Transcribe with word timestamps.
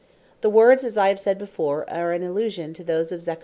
The 0.41 0.49
words, 0.49 0.83
as 0.83 0.97
I 0.97 1.09
have 1.09 1.19
said 1.19 1.37
before, 1.37 1.87
are 1.87 2.11
an 2.11 2.23
allusion 2.23 2.73
to 2.73 2.83
those 2.83 3.11
of 3.11 3.21
Zach. 3.21 3.37